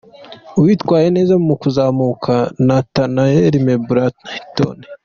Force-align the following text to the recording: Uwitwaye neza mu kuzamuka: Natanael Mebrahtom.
Uwitwaye 0.59 1.07
neza 1.17 1.33
mu 1.45 1.53
kuzamuka: 1.61 2.33
Natanael 2.65 3.53
Mebrahtom. 3.67 4.77